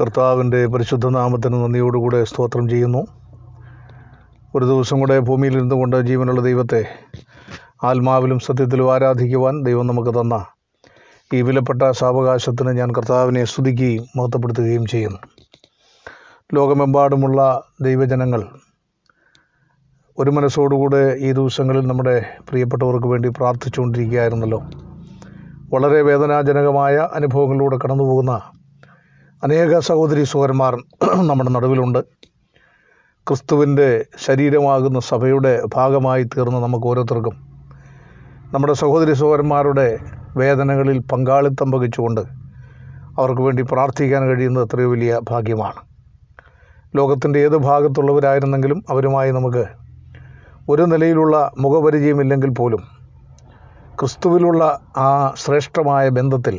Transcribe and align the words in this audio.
കർത്താവിന്റെ 0.00 0.66
പരിശുദ്ധ 0.66 1.06
നാമത്തിന് 1.06 1.54
നന്ദിയോടുകൂടെ 1.54 2.24
സ്തോത്രം 2.24 2.68
ചെയ്യുന്നു. 2.68 3.06
ഒരു 4.54 4.64
ദിവസം 4.64 4.98
കൂടെ 4.98 5.18
ഭൂമിയിൽ 5.18 5.52
ഇരുന്നുകൊണ്ട് 5.52 6.00
ജീവനുള്ള 6.00 6.40
ദൈവത്തെ 6.40 6.86
ആത്മാവിലും 7.84 8.38
സത്യത്തിലും 8.38 8.94
ആരാധിക്കുവാൻ 8.94 9.62
ദൈവം 9.62 9.86
നമുക്ക് 9.86 10.10
തന്ന 10.10 10.46
ഈ 11.34 11.42
വിലപ്പെട്ട 11.42 11.90
സാവകാശത്തിന് 11.90 12.70
ഞാൻ 12.70 12.92
കർത്താവിനെ 12.92 13.44
സ്തുതിക്കുകയും 13.44 14.04
മഹത്വപ്പെടുത്തുകയും 14.16 14.86
ചെയ്യുന്നു. 14.86 15.18
ലോകമെമ്പാടുമുള്ള 16.54 17.62
ദൈവജനങ്ങൾ 17.82 18.48
ഒരു 20.18 20.30
മനസ്സോടുകൂടെ 20.30 21.16
ഈ 21.20 21.32
ദിവസങ്ങളിൽ 21.32 21.86
നമ്മുടെ 21.86 22.24
പ്രിയപ്പെട്ടവർക്ക് 22.48 23.06
വേണ്ടി 23.06 23.28
പ്രാർത്ഥിച്ചുകൊണ്ടിരിക്കുകയായിരുന്നല്ലോ. 23.28 24.62
വളരെ 25.72 26.02
വേദനാജനകമായ 26.02 27.08
അനുഭവങ്ങളിലൂടെ 27.14 27.76
കടന്നു 27.76 28.04
പോകുന്ന 28.04 28.40
അനേക 29.42 29.78
സഹോദരി 29.88 30.22
സഹോദരന്മാർ 30.30 30.74
നമ്മുടെ 31.28 31.50
നടുവിലുണ്ട്. 31.56 31.98
ക്രിസ്തുവിന്റെ 33.26 33.86
ശരീരമാകുന്ന 34.24 34.98
സഭയുടെ 35.10 35.52
ഭാഗമായി 35.74 36.24
തീർന്ന 36.32 36.58
നമുക്ക് 36.58 36.86
ഓരോരുത്തർക്കും 36.90 37.34
നമ്മുടെ 38.52 38.74
സഹോദരി 38.82 39.12
സഹോദരന്മാരുടെ 39.20 39.86
വേദനകളിൽ 40.36 40.98
പങ്കാളിത്തം 41.12 41.68
വഹിച്ചുകൊണ്ട് 41.74 42.22
അവർക്ക് 43.16 43.42
വേണ്ടി 43.42 43.64
പ്രാർത്ഥിക്കാൻ 43.72 44.24
കഴിയുന്നത് 44.30 44.64
എത്രയോ 44.66 44.90
വലിയ 44.94 45.20
ഭാഗ്യമാണ്. 45.30 45.80
ലോകത്തിന്റെ 46.94 47.40
ഏത് 47.40 47.56
ഭാഗത്തുള്ളവരായിരുന്നെങ്കിലും 47.68 48.80
അവരുമായി 48.94 49.30
നമുക്ക് 49.30 49.64
ഒരു 50.68 50.86
നിലയിലുള്ള 50.92 51.36
മുഖപരിചയമില്ലെങ്കിൽ 51.64 52.50
പോലും 52.60 52.82
ക്രിസ്തുവിലുള്ള 53.98 54.62
ആ 55.06 55.10
ശ്രേഷ്ഠമായ 55.44 56.08
ബന്ധത്തിൽ 56.18 56.56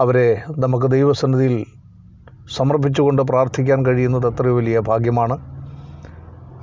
അവരെ 0.00 0.42
നമുക്ക് 0.58 0.90
ദൈവസന്നിധിയിൽ 0.90 1.66
സമർപ്പിച്ചുകൊണ്ട് 2.56 3.22
പ്രാർത്ഥിക്കാൻ 3.22 3.86
കഴിയുന്നത് 3.86 4.26
എത്രയോ 4.26 4.56
വലിയ 4.56 4.80
ഭാഗ്യമാണ്. 4.80 5.34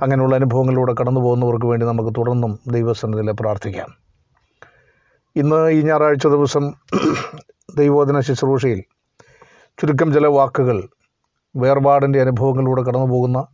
അങ്ങനെയുള്ള 0.02 0.34
അനുഭവങ്ങളിലൂടെ 0.34 0.94
കടന്നു 1.00 1.20
പോകുന്നവർക്ക് 1.20 1.66
വേണ്ടി 1.66 1.86
നമുക്ക് 1.86 2.10
തുടർന്നും 2.18 2.58
ദൈവസന്നിധിയിൽ 2.68 3.30
പ്രാർത്ഥിക്കാം. 3.32 3.88
ഇന്ന് 5.36 5.68
ഈ 5.68 5.82
ഞായറാഴ്ച 5.82 6.26
ദിവസം 6.26 6.72
ദൈവോധന 7.76 8.20
ശുശ്രൂഷയിൽ 8.20 8.80
ചുരുക്കം 9.78 10.12
ചില 10.12 10.26
വാക്കുകൾ 10.26 10.88
വേർപാടിന്റെ 11.56 12.20
അനുഭവങ്ങളിലൂടെ 12.20 12.82
കടന്നു 12.82 13.06
പോകുന്ന 13.06 13.46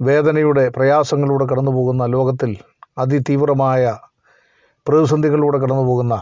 വേദനയുടെ 0.00 0.68
പ്രയാസങ്ങളിലൂടെ 0.68 1.46
കടന്നു 1.46 1.70
പോകുന്ന 1.70 2.06
ലോകത്തിൽ 2.06 2.56
അതിതീവ്രമായ 2.98 3.98
പ്രതിസന്ധികളിലൂടെ 4.88 5.58
കടന്നു 5.58 5.82
പോകുന്ന 5.82 6.14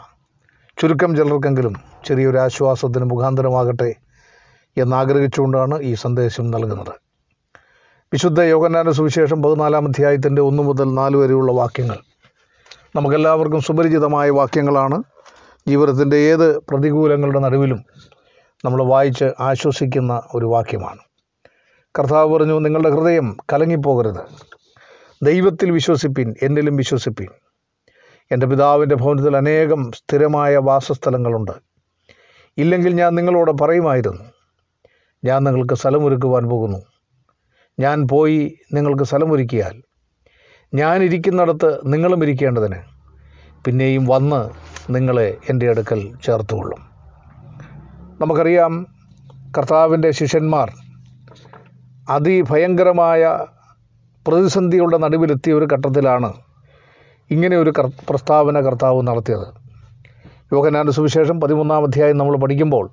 ചുരുക്കം 0.81 1.17
ചിലർക്കെങ്കിലും 1.17 1.75
ചെറിയൊരു 2.07 2.39
ആശ്വാസത്തിന് 2.39 3.05
മുഖാന്തരമാകട്ടെ 3.05 3.95
എന്നാഗ്രഹിച്ചുകൊണ്ടാണ് 4.77 5.83
ഈ 5.83 5.95
സന്ദേശം 5.95 6.51
നൽകുന്നത്. 6.51 6.95
വിശുദ്ധ 8.13 8.41
യോഗനാന 8.41 8.91
സുവിശേഷം 8.91 9.43
പതിനാലാം 9.43 9.85
അധ്യായത്തിന്റെ 9.89 10.43
ഒന്ന് 10.43 10.63
മുതൽ 10.63 10.95
നാല് 10.95 11.17
വരെയുള്ള 11.17 11.53
വാക്യങ്ങൾ. 11.53 11.99
നമുക്കെല്ലാവർക്കും 12.97 13.61
സുപരിചിതമായ 13.61 14.31
വാക്യങ്ങളാണ്. 14.31 15.03
ജീവിതത്തിന്റെ 15.69 16.17
ഏത് 16.17 16.59
പ്രതികൂലങ്ങളുടെ 16.59 17.39
നടുവിലും 17.39 17.85
നമ്മൾ 18.65 18.85
വായിച്ച് 18.85 19.25
ആശ്വസിക്കുന്ന 19.41 20.23
ഒരു 20.35 20.47
വാക്യമാണ്. 20.47 20.99
കർത്താവ് 21.99 22.35
പറഞ്ഞു 22.35 22.61
നിങ്ങളുടെ 22.61 22.91
ഹൃദയം 22.91 23.37
കലങ്ങിപ്പോകരുത്. 23.53 24.23
ദൈവത്തിൽ 25.23 25.71
വിശ്വസിപ്പിൻ 25.71 26.35
എന്നിലും 26.43 26.77
വിശ്വസിപ്പിൻ. 26.77 27.29
എന്റെ 28.31 28.47
പിതാവിന്റെ 28.47 28.95
ഭവനത്തിൽ 28.95 29.37
അനേകം 29.37 29.93
സ്ഥിരമായ 29.93 30.57
വാസസ്ഥലങ്ങളുണ്ട്. 30.57 31.55
ഇല്ലെങ്കിൽ 32.59 32.93
ഞാൻ 32.95 33.15
നിങ്ങളോട് 33.15 33.51
പറയുമായിരുന്നു 33.63 34.25
ഞാൻ 35.25 35.45
നിങ്ങൾക്ക് 35.45 35.75
സ്ഥലമൊരുക്കുവാൻ 35.75 36.49
പോകുന്നു. 36.49 36.81
ഞാൻ 37.79 38.09
പോയി 38.11 38.59
നിങ്ങൾക്ക് 38.73 39.03
സ്ഥലമൊരുക്കിയാൽ 39.03 39.83
ഞാൻ 40.75 41.03
ഇരിക്കുന്നിടത്ത് 41.03 41.81
നിങ്ങളും 41.85 42.23
ഇരിക്കേണ്ടതിന് 42.23 42.81
പിന്നെയും 43.65 44.07
വന്ന് 44.07 44.41
നിങ്ങളെ 44.95 45.37
എന്റെ 45.51 45.69
അടുക്കൽ 45.71 46.01
ചേർത്തുകൊള്ളും. 46.25 46.81
നമുക്കറിയാം 48.21 48.87
കർത്താവിന്റെ 49.59 50.11
ശിഷ്യന്മാർ 50.11 50.71
അതിഭയങ്കരമായ 52.11 53.23
പ്രതിസന്ധിയുടെ 54.27 54.99
നടുവിലെത്തിയ 54.99 55.55
ഒരു 55.55 55.67
ഘട്ടത്തിലാണ് 55.73 56.31
ഇങ്ങനെ 57.31 57.57
ഒരു 57.57 57.73
പ്രസ്താവന 58.09 58.61
കർത്താവ് 58.61 59.07
നടത്തിയത്. 59.07 59.47
യോഗനാന്റെ 60.53 60.93
സുവിശേഷം 60.93 61.41
പതിമൂന്നാം 61.41 61.83
അധ്യായം 61.83 62.19
നമ്മൾ 62.19 62.37
പഠിക്കുമ്പോൾ 62.37 62.91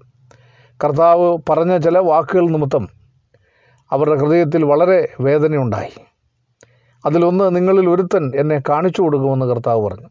കർത്താവ് 0.83 1.37
പറഞ്ഞ 1.49 1.77
ചില 1.77 1.97
വാക്കുകൾ 1.97 2.49
നിമിത്തം 2.49 2.87
അവരുടെ 3.91 4.19
ഹൃദയത്തിൽ 4.19 4.63
വളരെ 4.63 5.07
വേദനയുണ്ടായി. 5.21 5.91
അതിലൊന്ന് 7.05 7.55
നിങ്ങളിൽ 7.55 7.89
ഒരുത്തൻ 7.89 8.31
എന്നെ 8.35 8.61
കാണിച്ചു 8.69 9.01
കൊടുക്കുമെന്ന് 9.01 9.45
കർത്താവ് 9.45 9.87
പറഞ്ഞു. 9.87 10.09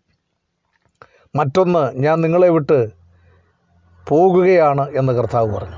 മറ്റൊന്ന് 1.36 1.98
ഞാൻ 1.98 2.20
നിങ്ങളെ 2.20 2.48
വിട്ട് 2.48 2.88
പോകുകയാണ് 4.08 4.90
എന്ന് 4.90 5.12
കർത്താവ് 5.12 5.54
പറഞ്ഞു. 5.54 5.76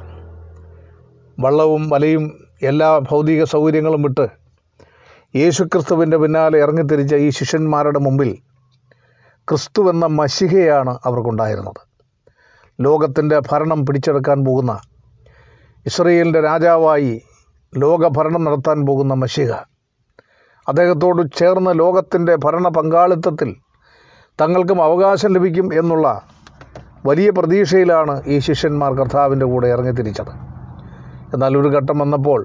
വള്ളവും 1.40 1.88
വലയും 1.88 2.44
എല്ലാ 2.62 2.98
ഭൗതിക 2.98 3.44
സൗകര്യങ്ങളും 3.44 4.02
വിട്ട് 4.02 4.37
യേശുക്രിസ്തുവിന്റെ 5.34 6.16
പിന്നാലെ 6.16 6.58
ഇറങ്ങിത്തിരിച്ച 6.58 7.14
ഈ 7.14 7.30
ശിഷ്യന്മാരുടെ 7.30 7.98
മുമ്പിൽ 7.98 8.30
ക്രിസ്തു 9.48 9.90
എന്ന 9.90 10.06
മഷികയാണ് 10.06 10.98
അവർക്കുണ്ടായിരുന്നത്. 11.04 11.80
ലോകത്തിന്റെ 12.80 13.40
ഭരണം 13.50 13.86
പിടിച്ചെടുക്കാൻ 13.86 14.44
പോകുന്ന 14.44 14.72
ഇസ്രയേലിന്റെ 15.86 16.40
രാജാവായി 16.40 17.22
ലോകഭരണം 17.72 18.44
നടത്താൻ 18.44 18.86
പോകുന്ന 18.86 19.14
മഷിക 19.14 19.52
അദ്ദേഹത്തോട് 20.68 21.22
ചേർന്ന് 21.36 21.78
ലോകത്തിന്റെ 21.78 22.36
ഭരണ 22.44 22.68
പങ്കാളിത്തത്തിൽ 22.68 23.56
തങ്ങൾക്കും 24.40 24.82
അവകാശം 24.82 25.32
ലഭിക്കും 25.32 25.68
എന്നുള്ള 25.80 26.08
വലിയ 27.06 27.30
പ്രതീക്ഷയിലാണ് 27.30 28.22
ഈ 28.26 28.38
ശിഷ്യന്മാർ 28.38 28.92
കർത്താവിന്റെ 28.94 29.46
കൂടെ 29.46 29.68
ഇറങ്ങിത്തിരിച്ചത്. 29.68 30.32
എന്നാൽ 31.34 31.56
ഒരു 31.56 31.68
ഘട്ടം 31.68 31.98
വന്നപ്പോൾ 31.98 32.40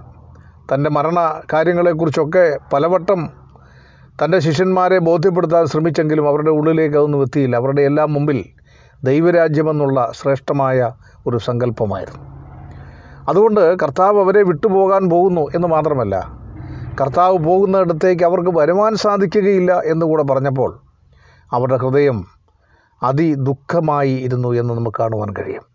തന്റെ 0.72 0.90
മരണ 0.90 1.41
കാര്യങ്ങളെക്കുറിച്ചൊക്കെ 1.53 2.57
പലവട്ടം 2.74 3.29
തന്റെ 4.24 4.40
ശിഷ്യന്മാരെ 4.40 4.97
ബോധ്യപ്പെടുത്താൻ 5.00 5.66
ശ്രമിച്ചെങ്കിലും 5.66 6.28
അവരുടെ 6.28 6.50
ഉള്ളിലേക്ക് 6.50 6.96
അതൊന്നും 6.97 7.22
എത്തിയില്ല. 7.22 7.56
അവരുടെ 7.56 7.81
എല്ലാം 7.81 8.13
മുമ്പിൽ 8.13 8.46
ദൈവരാജ്യമെന്നുള്ള 9.03 10.12
ശ്രേഷ്ഠമായ 10.16 10.91
ഒരു 11.28 11.38
സങ്കല്പമായിരുന്നു. 11.38 12.22
അതുകൊണ്ട് 13.29 13.79
കർത്താവ് 13.79 14.19
അവരെ 14.19 14.44
വിട്ടുപോകാൻ 14.44 15.09
പോകുന്നു 15.09 15.47
എന്ന് 15.56 15.68
മാത്രമല്ല 15.68 16.16
കർത്താവ് 17.01 17.38
പോകുന്നിടത്തേക്ക് 17.38 18.24
അവർക്ക് 18.24 18.50
വരുവാൻ 18.59 18.95
സാധിക്കുകയില്ല 18.95 19.81
എന്നുകൂടെ 19.85 20.24
പറഞ്ഞപ്പോൾ 20.24 20.80
അവരുടെ 21.51 21.78
ഹൃദയം 21.78 22.25
അതി 23.03 23.34
ദുഃഖമായി 23.34 24.12
ഇരുന്നു 24.12 24.50
എന്ന് 24.53 24.74
നമുക്ക് 24.74 24.97
കാണുവാൻ 25.00 25.30
കഴിയും. 25.40 25.66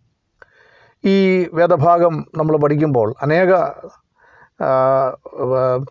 ഈ 1.05 1.47
വേദഭാഗം 1.55 2.25
നമ്മൾ 2.37 2.57
പഠിക്കുമ്പോൾ 2.57 3.15
അനേക 3.23 3.55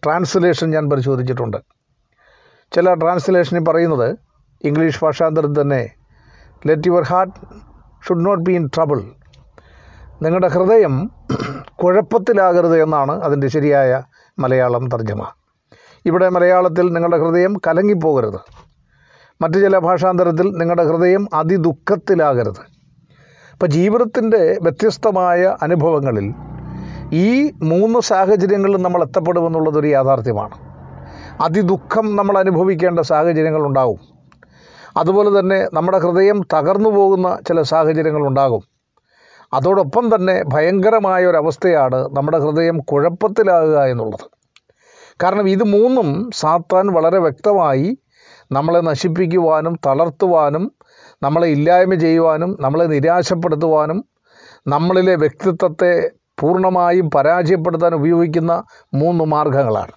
ട്രാൻസ്ലേഷൻ 0.06 0.72
ഞാൻ 0.72 0.90
പരിശോധിച്ചിട്ടുണ്ട്. 0.90 1.58
ചില 2.76 2.94
ട്രാൻസ്ലേഷനിൽ 2.94 3.64
പറയുന്നത് 3.64 4.18
ഇംഗ്ലീഷ് 4.64 5.00
ഭാഷാന്തരം 5.04 5.62
തന്നെ 5.62 5.90
let 6.68 6.88
your 6.88 7.04
heart 7.04 7.34
should 8.08 8.26
not 8.26 8.44
be 8.44 8.52
in 8.52 8.70
trouble 8.76 9.00
നിങ്ങളുടെ 10.22 10.48
ഹൃദയം 10.48 11.12
കുഴപ്പത്തിലാകരുത് 11.84 12.82
എന്നാണ് 12.84 13.12
അതിന്റെ 13.12 13.48
ശരിയായ 13.48 14.04
മലയാളം 14.40 14.90
തർജമ. 14.90 15.22
ഇവിടെ 16.06 16.30
മലയാളത്തിൽ 16.30 16.86
നിങ്ങളുടെ 16.94 17.18
ഹൃദയം 17.18 17.54
കലങ്ങിപ്പോകരുത്. 17.68 18.40
മറ്റു 19.42 19.58
ചില 19.58 19.78
ഭാഷാന്തരത്തിൽ 19.78 20.48
നിങ്ങളുടെ 20.50 20.84
ഹൃദയം 20.84 21.28
അതിദുഃഖത്തിലാകരുത്. 21.34 22.62
അപ്പോൾ 23.54 23.66
ജീവിതത്തിന്റെ 23.66 24.58
വ്യത്യസ്തമായ 24.62 25.58
അനുഭവങ്ങളിൽ 25.62 26.34
ഈ 27.14 27.52
മൂന്ന് 27.64 28.00
സാഹചര്യങ്ങളിലും 28.00 28.82
നമ്മൾ 28.82 29.02
എത്തപ്പെടുമെന്നുള്ളതൊരു 29.04 29.88
യാഥാർത്ഥ്യമാണ്. 29.88 30.56
അതിദുഃഖം 31.42 32.16
നമ്മൾ 32.16 32.38
അനുഭവിക്കേണ്ട 32.38 33.00
സാഹചര്യങ്ങളുണ്ടാകും 33.00 34.00
അതുപോലെ 34.98 35.40
തന്നെ 35.40 35.68
നമ്മുടെ 35.74 35.98
ഹൃദയം 35.98 36.42
തകർന്നു 36.54 36.90
പോകുന്ന 36.90 37.40
ചില 37.48 37.62
സാഹചര്യങ്ങളുണ്ടാകും 37.62 38.64
അതോടൊപ്പം 39.54 40.16
തന്നെ 40.16 40.44
ഭയങ്കരമായ 40.48 41.26
ഒരവസ്ഥയാണ് 41.26 42.08
നമ്മുടെ 42.16 42.40
ഹൃദയം 42.40 42.80
കുഴപ്പത്തിലാകുക 42.80 43.80
എന്നുള്ളത്. 43.80 44.26
കാരണം 45.24 45.50
ഇത് 45.50 45.64
മൂന്നും 45.64 46.30
സാത്താൻ 46.34 46.88
വളരെ 46.88 47.18
വ്യക്തമായി 47.18 47.98
നമ്മളെ 48.52 48.80
നശിപ്പിക്കുവാനും 48.80 49.80
തളർത്തുവാനും 49.86 50.72
നമ്മളെ 51.24 51.48
ഇല്ലായ്മ 51.48 51.94
ചെയ്യുവാനും 51.96 52.58
നമ്മളെ 52.62 52.86
നിരാശപ്പെടുത്തുവാനും 52.86 54.06
നമ്മളിലെ 54.68 55.16
വ്യക്തിത്വത്തെ 55.16 56.12
പൂർണമായും 56.42 57.10
പരാജയപ്പെടുത്താൻ 57.10 57.96
ഉപയോഗിക്കുന്ന 57.96 58.64
മൂന്ന് 58.94 59.24
മാർഗങ്ങളാണ്. 59.24 59.92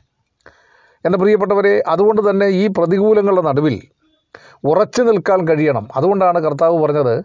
എന്റെ 1.05 1.19
പ്രിയപ്പെട്ടവരെ 1.19 1.83
അതുകൊണ്ട് 1.87 2.31
തന്നെ 2.31 2.47
ഈ 2.47 2.67
പ്രതികൂലങ്ങളുടെ 2.67 3.43
നടുവിൽ 3.43 3.81
ഉറച്ചു 4.65 5.03
നിൽക്കാൻ 5.03 5.49
കഴിയണം. 5.49 5.89
അതുകൊണ്ടാണ് 5.97 6.39
കർത്താവ് 6.39 6.83
പറഞ്ഞത് 6.83 7.25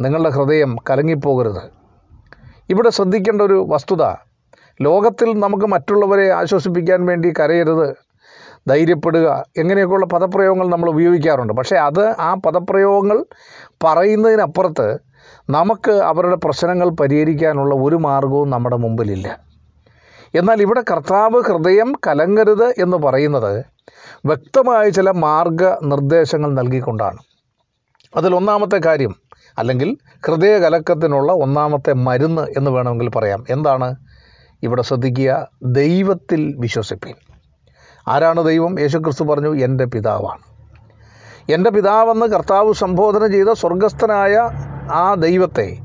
നിങ്ങളുടെ 0.00 0.30
ഹൃദയം 0.30 0.76
കലങ്ങിപ്പോകരുത്. 0.90 1.62
ഇവിടെ 2.70 2.90
ശ്രദ്ധിക്കേണ്ട 2.90 3.42
ഒരു 3.42 3.66
വസ്തുത 3.68 4.02
ലോകത്തിൽ 4.82 5.40
നമുക്ക് 5.40 5.64
മറ്റുള്ളവരെ 5.64 6.30
ആശ്വസിപ്പിക്കാൻ 6.30 7.06
വേണ്ടി 7.06 7.32
കരയരുത് 7.40 7.96
ധൈര്യപ്പെടുക 8.68 9.44
എങ്ങനെയൊക്കെയുള്ള 9.56 10.06
പദപ്രയോഗങ്ങൾ 10.06 10.68
നമ്മൾ 10.68 10.90
ഉപയോഗിക്കാറുണ്ട്. 10.90 11.52
പക്ഷേ 11.52 11.76
അത് 11.76 12.04
ആ 12.20 12.34
പദപ്രയോഗങ്ങൾ 12.34 13.24
പറയുന്നതിനപ്പുറത്ത് 13.84 15.07
നമുക്ക് 15.50 15.90
അവരുടെ 15.90 16.36
പ്രശ്നങ്ങൾ 16.36 16.90
പരിഹരിക്കാനുള്ള 16.90 17.74
ഒരു 17.74 17.96
മാർഗവും 17.96 18.50
നമ്മുടെ 18.50 18.76
മുമ്പിലില്ല. 18.76 19.40
എന്നാൽ 20.34 20.62
ഇവിടെ 20.62 20.82
കർത്താവ് 20.90 21.42
ഹൃദയം 21.42 21.92
കലങ്ങരുത് 22.06 22.64
എന്ന് 22.64 22.96
പറയുന്നത് 22.96 23.64
വ്യക്തമായ 24.26 24.88
ചില 24.88 25.10
മാർഗ 25.10 25.64
നിർദ്ദേശങ്ങൾ 25.64 26.52
നൽകിക്കൊണ്ടാണ്. 26.52 27.18
അതിൽ 28.16 28.34
ഒന്നാമത്തെ 28.34 28.80
കാര്യം 28.86 29.16
അല്ലെങ്കിൽ 29.58 29.96
ഹൃദയ 30.26 30.58
കലക്കത്തിനുള്ള 30.58 31.32
ഒന്നാമത്തെ 31.32 31.92
മരുന്ന് 31.92 32.46
എന്ന് 32.56 32.70
വേണമെങ്കിൽ 32.70 33.08
പറയാം. 33.08 33.44
എന്താണ്? 33.50 33.96
ഇവിടെ 34.62 34.82
ശ്രദ്ധിക്കുക 34.82 35.48
ദൈവത്തിൽ 35.62 36.54
വിശ്വസിപ്പിൻ. 36.58 37.14
ആരാണ് 38.08 38.44
ദൈവം? 38.44 38.80
യേശുക്രിസ്തു 38.80 39.24
പറഞ്ഞു 39.24 39.54
എന്റെ 39.54 39.84
പിതാവാണ്. 39.84 40.47
എന്റെ 41.50 41.70
പിതാവെന്ന് 41.70 42.26
കർത്താവ് 42.26 42.72
സംബോധന 42.72 43.26
ചെയ്ത 43.26 43.52
സ്വർഗസ്ഥനായ 43.52 44.34
ആ 44.92 45.14
ദൈവത്തെ 45.14 45.78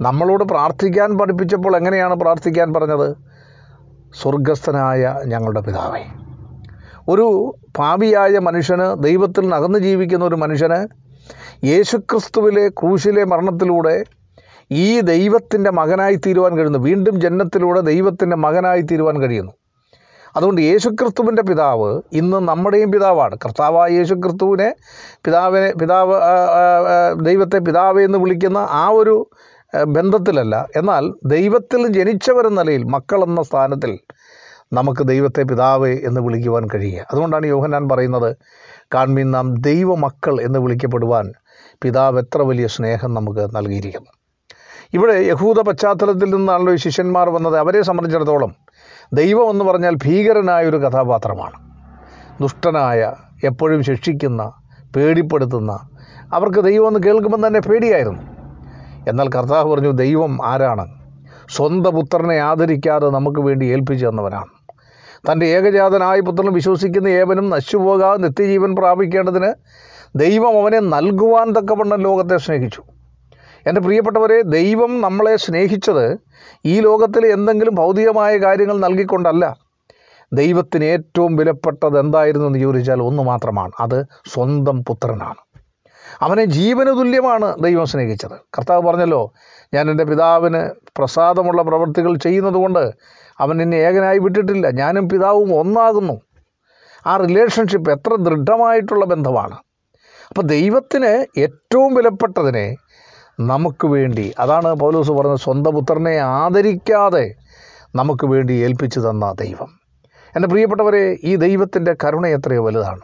നമ്മളോട് 0.00 0.44
പ്രാർത്ഥിക്കാൻ 0.44 1.18
പഠിപ്പിച്ചപ്പോൾ 1.18 1.76
എങ്ങനെയാണ് 1.76 2.14
പ്രാർത്ഥിക്കാൻ 2.14 2.72
പറഞ്ഞത്? 2.72 3.16
സ്വർഗസ്ഥനായ 4.22 5.20
ഞങ്ങളുടെ 5.24 5.60
പിതാവേ 5.60 6.02
ഒരു 7.08 7.54
പാപിയായ 7.78 8.38
മനുഷ്യന് 8.38 9.02
ദൈവത്തിൽ 9.02 9.48
നകന്നു 9.48 9.78
ജീവിക്കുന്ന 9.78 10.24
ഒരു 10.24 10.34
മനുഷ്യന് 10.34 10.88
യേശുക്രിസ്തുവിലെ 11.66 12.68
ക്രൂശിലെ 12.68 13.24
മരണത്തിലൂടെ 13.24 14.04
ഈ 14.70 15.00
ദൈവത്തിന്റെ 15.00 15.70
മകനായി 15.70 16.14
തീരുവാൻ 16.14 16.52
കഴിയുന്നു. 16.56 16.78
വീണ്ടും 16.78 17.20
ജന്മത്തിലൂടെ 17.20 17.80
ദൈവത്തിന്റെ 17.80 18.36
മകനായി 18.36 18.82
തീരുവാൻ 18.82 19.20
കഴിയുന്നു. 19.20 19.52
അതുകൊണ്ട് 20.36 20.60
യേശുക്രിസ്തുവിന്റെ 20.60 21.42
പിതാവ് 21.42 21.90
ഇന്ന് 22.12 22.38
നമ്മുടെയും 22.48 22.92
പിതാവാണ്. 22.92 23.34
കർത്താവായ 23.44 23.88
യേശു 23.92 24.14
ക്രിസ്തുവിനെ 24.14 24.68
പിതാവിനെ 25.24 25.72
പിതാവ് 25.80 26.14
ദൈവത്തെ 27.28 27.58
പിതാവ് 27.58 28.00
എന്ന് 28.00 28.18
വിളിക്കുന്ന 28.18 28.58
ആ 28.58 28.88
ഒരു 28.88 29.16
ബന്ധത്തിലല്ല. 29.86 30.68
എന്നാൽ 30.76 31.04
ദൈവത്തിൽ 31.24 31.88
ജനിച്ചവരെന്ന 31.88 32.60
നിലയിൽ 32.62 32.82
മക്കളെന്ന 32.84 33.42
സ്ഥാനത്തിൽ 33.42 33.92
നമുക്ക് 34.72 35.02
ദൈവത്തെ 35.02 35.42
പിതാവ് 35.42 35.90
എന്ന് 36.08 36.20
വിളിക്കുവാൻ 36.20 36.68
കഴിയുക. 36.74 37.06
അതുകൊണ്ടാണ് 37.10 37.46
യോഹനാൻ 37.46 37.88
പറയുന്നത് 37.88 38.36
കാൺമീൻ 38.94 39.30
നാം 39.30 39.54
ദൈവമക്കൾ 39.54 40.34
എന്ന് 40.42 40.58
വിളിക്കപ്പെടുവാൻ 40.58 41.32
പിതാവ് 41.82 42.18
എത്ര 42.18 42.42
വലിയ 42.42 42.66
സ്നേഹം 42.66 43.14
നമുക്ക് 43.14 43.44
നൽകിയിരിക്കുന്നു. 43.56 44.10
ഇവിടെ 44.94 45.14
യഹൂദ 45.18 45.60
പശ്ചാത്തലത്തിൽ 45.60 46.28
നിന്നാണല്ലോ 46.34 46.72
ഈ 46.72 46.76
ശിഷ്യന്മാർ 46.76 47.28
വന്നത്. 47.30 47.56
അവരെ 47.58 47.82
സംബന്ധിച്ചിടത്തോളം 47.82 48.52
ദൈവം 49.12 49.50
എന്ന് 49.50 49.64
പറഞ്ഞാൽ 49.64 49.94
ഭീകരനായ 49.94 50.64
ഒരു 50.64 50.76
കഥാപാത്രമാണ്. 50.76 51.52
ദുഷ്ടനായ 52.42 53.12
എപ്പോഴും 53.44 53.82
ശിക്ഷിക്കുന്ന 53.82 54.52
പേടിപ്പെടുത്തുന്ന 54.96 55.88
അവർക്ക് 56.32 56.64
ദൈവം 56.64 56.88
എന്ന് 56.88 57.00
കേൾക്കുമ്പോൾ 57.00 57.46
തന്നെ 57.46 57.60
പേടിയായിരുന്നു. 57.60 58.22
എന്നാൽ 59.08 59.28
കർത്താവ് 59.28 59.70
പറഞ്ഞു 59.70 59.90
ദൈവം 59.90 60.38
ആരാണ്? 60.44 60.86
സ്വന്തം 61.50 61.94
പുത്രനെ 61.94 62.36
ആദരിക്കാതെ 62.36 63.10
നമുക്ക് 63.10 63.40
വേണ്ടി 63.40 63.66
ഏൽപ്പിച്ചു 63.66 64.06
തന്നവനാണ്. 64.06 64.46
തന്റെ 65.32 65.46
ഏകജാതനായ 65.46 66.20
പുത്രനും 66.20 66.52
വിശ്വസിക്കുന്ന 66.52 67.08
ഏവനും 67.08 67.50
നശിച്ചുപോകാതെ 67.50 68.16
നിത്യജീവൻ 68.16 68.76
പ്രാപിക്കേണ്ടതിന് 68.76 69.52
ദൈവം 70.16 70.62
അവനെ 70.62 70.80
നൽകുവാൻ 70.80 71.52
തക്കവണ്ണം 71.52 72.00
ലോകത്തെ 72.00 72.36
സ്നേഹിച്ചു. 72.36 72.82
എന്റെ 73.66 73.80
പ്രിയപ്പെട്ടവരെ 73.80 74.42
ദൈവം 74.42 75.00
നമ്മളെ 75.00 75.36
സ്നേഹിച്ചത് 75.36 76.18
ഈ 76.64 76.80
ലോകത്തിലെ 76.80 77.28
എന്തെങ്കിലും 77.28 77.74
ഭൗതികമായ 77.74 78.38
കാര്യങ്ങൾ 78.38 78.78
നൽകിക്കൊണ്ടല്ല. 78.78 79.56
ദൈവത്തിന് 80.32 80.84
ഏറ്റവും 80.84 81.36
വിലപ്പെട്ടത് 81.36 81.98
എന്തായിരുന്നു 81.98 82.46
എന്ന് 82.46 82.58
ചോദിച്ചാൽ 82.58 83.02
ഒന്ന് 83.02 83.22
മാത്രമാണ്. 83.22 83.72
അത് 83.80 84.04
സ്വന്തം 84.32 84.84
പുത്രനാണ്. 84.84 85.34
അവനെ 86.22 86.44
ജീവന് 86.44 86.88
തുല്യമാണ് 86.88 87.62
ദൈവം 87.62 87.86
സ്നേഹിച്ചത്. 87.86 88.32
കർത്താവ് 88.58 88.82
പറഞ്ഞല്ലോ 88.82 89.32
ഞാൻ 89.74 89.90
എന്റെ 89.90 90.04
പിതാവിന് 90.04 90.70
പ്രസാദമുള്ള 90.96 91.62
പ്രവൃത്തികൾ 91.62 92.16
ചെയ്യുന്നതുകൊണ്ട് 92.16 92.92
അവൻ 93.40 93.62
എന്നെ 93.62 93.76
ഏകനായി 93.76 94.18
വിട്ടിട്ടില്ല. 94.18 94.70
ഞാനും 94.70 95.08
പിതാവും 95.08 95.54
ഒന്നാകുന്നു. 95.54 96.20
ആ 97.06 97.16
റിലേഷൻഷിപ്പ് 97.16 97.90
എത്ര 97.90 98.14
ദൃഢമായിട്ടുള്ള 98.14 99.04
ബന്ധമാണ്. 99.04 99.56
അപ്പോൾ 100.28 100.42
ദൈവത്തിന് 100.42 101.40
ഏറ്റവും 101.40 101.94
വിലപ്പെട്ടതിനെ 101.94 102.76
നമുക്ക് 103.46 103.86
വേണ്ടി. 103.86 104.34
അതാണ് 104.38 104.74
പൗലോസ് 104.74 105.10
പറഞ്ഞത് 105.10 105.38
സ്വന്തം 105.38 105.74
പുത്രനെ 105.74 106.16
ആദരിക്കാതെ 106.16 107.34
നമുക്ക് 107.94 108.26
വേണ്ടി 108.26 108.52
ഏൽപ്പിച്ചു 108.52 109.00
തന്ന 109.00 109.32
ദൈവം. 109.32 109.68
എന്റെ 110.36 110.48
പ്രിയപ്പെട്ടവരെ 110.48 111.18
ഈ 111.24 111.36
ദൈവത്തിന്റെ 111.36 111.96
കരുണ 112.04 112.26
എത്രയോ 112.26 112.64
വലുതാണ്. 112.64 113.00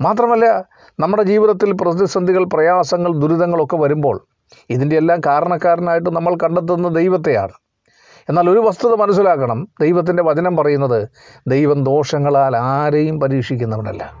മാത്രമല്ല 0.00 0.64
നമ്മുടെ 1.00 1.22
ജീവിതത്തിൽ 1.22 1.72
പ്രതിസന്ധികൾ 1.72 2.44
പ്രയാസങ്ങൾ 2.44 3.18
ദുരിതങ്ങളൊക്കെ 3.18 3.76
വരുമ്പോൾ 3.76 4.26
ഇതിന്റെ 4.70 4.96
എല്ലാം 4.96 5.20
കാരണക്കാരനായിട്ട് 5.26 6.10
നമ്മൾ 6.10 6.34
കണ്ടെത്തുന്ന 6.34 6.88
ദൈവത്തെയാണ്. 6.88 7.52
എന്നാൽ 8.28 8.50
ഒരു 8.50 8.58
വസ്തുത 8.58 8.94
മനസ്സിലാക്കണം. 8.94 9.68
ദൈവത്തിന്റെ 9.80 10.22
വചനം 10.22 10.56
പറയുന്നത് 10.56 11.08
ദൈവം 11.48 11.84
ദോഷങ്ങളാൽ 11.84 12.56
ആരെയും 12.56 13.20
പരീക്ഷിക്കുന്നവനല്ല. 13.20 14.12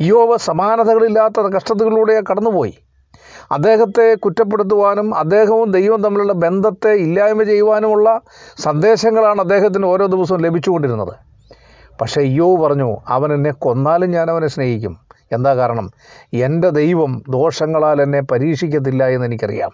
യോവ 0.00 0.36
സമാനതകളില്ലാത്ത 0.36 1.40
കഷ്ടതകളിലൂടെ 1.40 2.22
കടന്നുപോയി. 2.30 2.74
അദ്ദേഹത്തെ 3.52 4.14
കുറ്റപ്പെടുത്തുവാനും 4.14 5.14
അദ്ദേഹവും 5.14 5.70
ദൈവവും 5.70 6.02
തമ്മിലുള്ള 6.02 6.32
ബന്ധത്തെ 6.32 6.90
ഇല്ലായ്മ 6.90 7.42
ചെയ്യുവാനുമുള്ള 7.42 8.20
സന്ദേശങ്ങളാണ് 8.58 9.40
അദ്ദേഹത്തിന് 9.40 9.86
ഓരോ 9.86 10.06
ദിവസവും 10.06 10.40
ലഭിച്ചുകൊണ്ടിരുന്നത്. 10.40 11.14
പക്ഷേ 12.00 12.20
യോ 12.20 12.56
പറഞ്ഞു 12.56 12.96
അവൻ 13.08 13.32
എന്നെ 13.32 13.52
കൊന്നാലും 13.52 14.10
ഞാൻ 14.10 14.30
അവനെ 14.30 14.46
സ്നേഹിക്കും. 14.46 15.00
എന്താ 15.32 15.54
കാരണം? 15.54 15.90
എന്റെ 16.32 16.70
ദൈവം 16.70 17.22
ദോഷങ്ങളാൽ 17.28 18.02
എന്നെ 18.02 18.20
പരീക്ഷിക്കത്തില്ല 18.22 19.08
എന്ന് 19.08 19.26
എനിക്കറിയാം. 19.26 19.70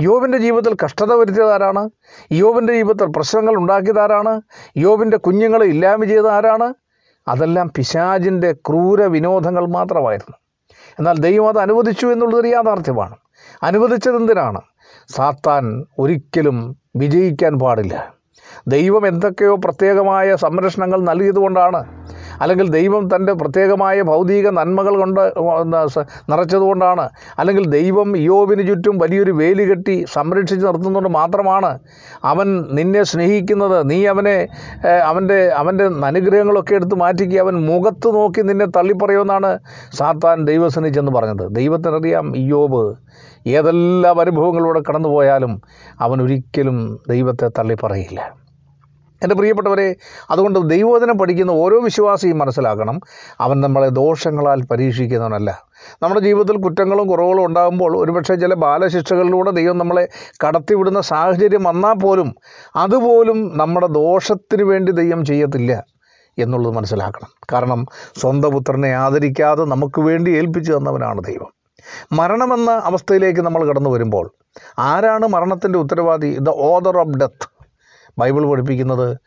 യോബിന്റെ 0.00 0.38
ജീവിതത്തിൽ 0.38 0.76
കഷ്ടത 0.84 1.12
വരുത്തിയതാരാണ്? 1.12 1.90
യോബിന്റെ 2.32 2.72
ജീവിതത്തിൽ 2.72 3.06
പ്രശ്നങ്ങൾ 3.06 3.56
ഉണ്ടാക്കിയതാരാണ്? 3.56 4.40
യോബിന്റെ 4.76 5.16
കുഞ്ഞുങ്ങളെ 5.16 5.66
ഇല്ലായ്മ 5.66 6.04
ചെയ്ത 6.04 6.26
ആരാണ് 6.26 6.74
അതെല്ലാം 7.28 7.72
പിശാജിന്റെ 7.76 8.52
ക്രൂര 8.52 9.02
വിനോദങ്ങൾ 9.04 9.66
മാത്രമായിരുന്നു. 9.66 10.41
എന്നാൽ 10.98 11.16
ദൈവം 11.18 11.48
അത് 11.48 11.58
അനുവദിച്ചു 11.58 12.06
എന്നുള്ളതൊരു 12.06 12.48
യാഥാർത്ഥ്യമാണ്. 12.48 13.16
അനുവദിച്ചതെന്തിനാണ് 13.62 14.60
സാത്താൻ 15.08 15.84
ഒരിക്കലും 15.98 16.76
വിജയിക്കാൻ 16.96 17.58
പാടില്ല. 17.58 17.94
ദൈവം 18.68 19.06
എന്തൊക്കെയോ 19.06 19.56
പ്രത്യേകമായ 19.56 20.36
സംരക്ഷണങ്ങൾ 20.36 21.00
നൽകിയതുകൊണ്ടാണ് 21.02 21.80
അല്ലെങ്കിൽ 22.40 22.70
ദൈവം 22.70 23.02
തന്റെ 23.14 23.32
പ്രത്യേകമായ 23.32 24.02
ഭൗതിക 24.02 24.48
നന്മകൾ 24.58 24.96
കൊണ്ട് 25.02 25.20
നിറച്ചതുകൊണ്ടാണ്. 26.32 27.10
അല്ലെങ്കിൽ 27.38 27.64
ദൈവം 27.78 28.16
യോവിന് 28.16 28.66
ചുറ്റും 28.68 28.98
വലിയൊരു 28.98 29.32
വേലി 29.40 29.66
കെട്ടി 29.70 29.96
സംരക്ഷിച്ച് 30.14 30.66
നിർത്തുന്നതുകൊണ്ട് 30.66 31.10
മാത്രമാണ് 31.18 31.72
അവൻ 32.24 32.48
നിന്നെ 32.78 33.02
സ്നേഹിക്കുന്നത്. 33.02 33.78
നീ 33.90 33.98
അവനെ 34.12 34.36
അവന്റെ 35.10 35.40
അവന്റെ 35.62 35.84
അനുഗ്രഹങ്ങളൊക്കെ 36.10 36.74
എടുത്ത് 36.74 36.94
മാറ്റിക്കുക 36.94 37.40
അവൻ 37.40 37.56
മുഖത്ത് 37.70 38.08
നോക്കി 38.14 38.42
നിന്നെ 38.42 38.66
തള്ളിപ്പറയുമെന്നാണ് 38.66 39.52
സാത്താൻ 39.98 40.44
ദൈവസ്നേഹിച്ചെന്ന് 40.50 40.90
ചെന്ന് 40.98 41.12
പറഞ്ഞത്. 41.18 41.44
ദൈവത്തിനറിയാം 41.58 42.26
യോബ് 42.36 42.82
ഏതെല്ലാം 43.56 44.20
അനുഭവങ്ങളിലൂടെ 44.20 44.80
കടന്നുപോയാലും 44.88 45.52
അവൻ 46.00 46.22
ഒരിക്കലും 46.22 46.78
ദൈവത്തെ 47.08 47.50
തള്ളിപ്പറയില്ല. 47.58 48.20
എന്റെ 49.22 49.34
പ്രിയപ്പെട്ടവരെ 49.34 49.96
അതുകൊണ്ട് 50.30 50.58
ദൈവോധനം 50.70 51.18
പഠിക്കുന്ന 51.18 51.50
ഓരോ 51.50 51.80
വിശ്വാസിയും 51.80 52.38
മനസ്സിലാക്കണം. 52.38 53.00
അവൻ 53.40 53.60
നമ്മളെ 53.60 53.88
ദോഷങ്ങളാൽ 53.88 54.62
പരീക്ഷിക്കുന്നവനല്ല. 54.62 55.62
നമ്മുടെ 56.02 56.20
ജീവിതത്തിൽ 56.20 56.56
കുറ്റങ്ങളും 56.56 57.06
കുറവുകളും 57.06 57.44
ഉണ്ടാകുമ്പോൾ 57.44 58.04
ഒരുപക്ഷെ 58.04 58.34
ചില 58.34 58.54
ബാലശിക്ഷകളിലൂടെ 58.54 59.50
ദൈവം 59.50 59.78
നമ്മളെ 59.78 60.08
കടത്തിവിടുന്ന 60.46 61.00
സാഹചര്യം 61.00 61.62
വന്നാൽ 61.62 61.92
പോലും 61.92 62.34
അതുപോലും 62.76 63.58
നമ്മുടെ 63.58 63.86
ദോഷത്തിന് 63.86 64.62
വേണ്ടി 64.62 64.92
ദൈവം 64.92 65.24
ചെയ്യത്തില്ല 65.24 65.84
എന്നുള്ളത് 66.38 66.74
മനസ്സിലാക്കണം. 66.74 67.30
കാരണം 67.52 67.86
സ്വന്തം 68.20 68.50
പുത്രനെ 68.50 68.88
ആദരിക്കാതെ 68.88 69.64
നമുക്ക് 69.64 70.00
വേണ്ടി 70.00 70.30
ഏൽപ്പിച്ചു 70.30 70.72
തന്നവനാണ് 70.72 71.20
ദൈവം. 71.24 71.50
മരണമെന്ന 72.12 72.70
അവസ്ഥയിലേക്ക് 72.70 73.40
നമ്മൾ 73.40 73.64
കടന്നു 73.64 73.90
വരുമ്പോൾ 73.90 74.32
ആരാണ് 74.78 75.26
മരണത്തിന്റെ 75.28 75.78
ഉത്തരവാദി? 75.78 76.36
The 76.40 76.48
author 76.48 76.98
of 76.98 77.18
death 77.18 77.51
Bible 78.18 78.50
പഠിപ്പിക്കുന്നത് 78.50 79.18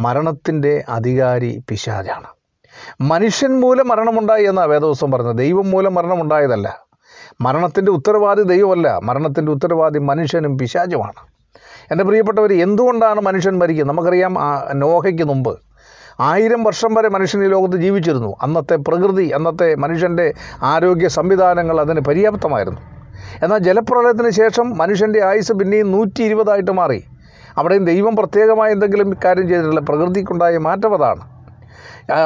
മരണത്തിന്റെ 0.00 0.84
അധികാരി 0.88 1.62
പിശാചാണ്. 1.68 2.26
മനുഷ്യൻ 3.00 3.60
മൂലം 3.60 3.88
മരണമുണ്ടായി 3.88 4.44
എന്നാണ് 4.44 4.68
വേദവസ്വം 4.70 5.10
പറഞ്ഞത്. 5.10 5.36
ദൈവം 5.38 5.70
മൂലം 5.70 5.94
മരണമുണ്ടായതല്ല. 5.94 6.86
മരണത്തിന്റെ 7.40 7.92
ഉത്തരവാദി 7.92 8.42
ദൈവമല്ല. 8.42 9.00
മരണത്തിന്റെ 9.02 9.52
ഉത്തരവാദി 9.52 9.98
മനുഷ്യനും 9.98 10.58
പിശാചുമാണ്. 10.58 11.20
എന്റെ 11.90 12.04
പ്രിയപ്പെട്ടവർ 12.04 12.52
എന്തുകൊണ്ടാണ് 12.52 13.20
മനുഷ്യൻ 13.20 13.58
മരിക്കുന്നത്? 13.58 13.96
നമുക്കറിയാം 13.96 14.34
നോഹയ്ക്ക് 14.72 15.24
മുമ്പ് 15.24 15.58
ആയിരം 16.20 16.64
വർഷം 16.64 16.94
വരെ 16.94 17.08
മനുഷ്യൻ 17.08 17.44
ഈ 17.44 17.48
ലോകത്ത് 17.48 17.76
ജീവിച്ചിരുന്നു. 17.76 18.36
അന്നത്തെ 18.42 18.76
പ്രകൃതി 18.76 19.28
അന്നത്തെ 19.28 19.74
മനുഷ്യന്റെ 19.74 20.34
ആരോഗ്യ 20.62 21.08
സംവിധാനങ്ങൾ 21.08 21.80
അതിന് 21.80 22.00
പര്യാപ്തമായിരുന്നു. 22.00 22.80
എന്നാൽ 23.42 23.58
ജലപ്രളയത്തിന് 23.58 24.30
ശേഷം 24.30 24.78
മനുഷ്യന്റെ 24.78 25.24
ആയുസ് 25.24 25.52
പിന്നെയും 25.52 25.92
നൂറ്റി 25.92 26.22
ഇരുപതായിട്ട് 26.22 26.70
മാറി. 26.70 27.00
അവിടെയും 27.58 27.84
ദൈവം 27.84 28.16
പ്രത്യേകമായ 28.16 28.70
എന്തെങ്കിലും 28.70 29.16
കാര്യം 29.24 29.48
ചെയ്തിട്ടില്ല. 29.48 29.80
പ്രകൃതിക്കുണ്ടായ 29.80 30.58
മാറ്റം 30.58 30.94
അതാണ്. 30.94 31.22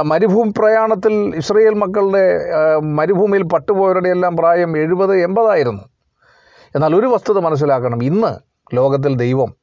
മരുഭൂമി 0.02 0.52
പ്രയാണത്തിൽ 0.58 1.14
ഇസ്രയേൽ 1.36 1.74
മക്കളുടെ 1.74 2.24
മരുഭൂമിയിൽ 2.80 3.42
പട്ടുപോയവരുടെ 3.42 4.08
എല്ലാം 4.08 4.36
പ്രായം 4.36 4.78
എഴുപത് 4.78 5.16
എൺപതായിരുന്നു. 5.16 5.82
എന്നാൽ 6.74 6.94
ഒരു 6.96 7.06
വസ്തുത 7.06 7.38
മനസ്സിലാക്കണം. 7.38 8.04
ഇന്ന് 8.04 8.32
ലോകത്തിൽ 8.76 9.16
ദൈവം 9.16 9.54